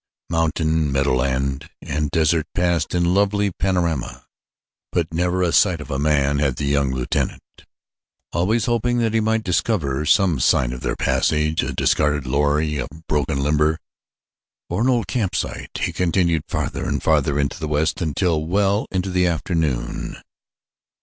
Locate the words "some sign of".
10.07-10.81